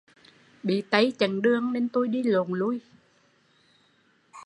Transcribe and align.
Bị 0.63 0.83
Tây 0.89 1.13
chận 1.19 1.41
đường 1.41 1.73
nên 1.73 1.89
tui 1.89 2.07
đi 2.07 2.23
lộn 2.23 2.51
lui 2.51 2.81